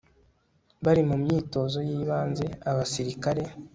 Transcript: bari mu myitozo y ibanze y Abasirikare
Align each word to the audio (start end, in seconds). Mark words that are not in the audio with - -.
bari 0.85 1.01
mu 1.09 1.15
myitozo 1.21 1.77
y 1.87 1.91
ibanze 2.01 2.43
y 2.49 2.53
Abasirikare 2.71 3.43